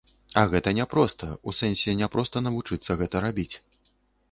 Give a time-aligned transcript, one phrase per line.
[0.41, 3.51] А гэта няпроста, у сэнсе няпроста навучыцца гэта рабіць.